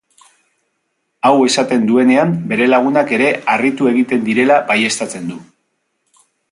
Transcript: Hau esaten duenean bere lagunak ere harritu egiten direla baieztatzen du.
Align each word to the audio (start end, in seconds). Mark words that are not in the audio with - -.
Hau 1.29 1.33
esaten 1.49 1.85
duenean 1.91 2.33
bere 2.53 2.71
lagunak 2.73 3.15
ere 3.19 3.29
harritu 3.55 3.93
egiten 3.95 4.27
direla 4.31 4.61
baieztatzen 4.73 5.33
du. 5.33 5.41